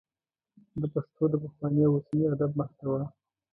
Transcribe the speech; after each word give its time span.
د 0.79 0.81
پښتو 0.93 1.23
د 1.31 1.33
پخواني 1.43 1.81
او 1.87 1.93
اوسني 1.97 2.23
ادب 2.33 2.51
محتوا 2.59 3.01